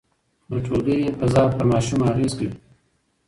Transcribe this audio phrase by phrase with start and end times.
[0.49, 2.49] د ټولګي فضا ماشوم ته اغېز کوي.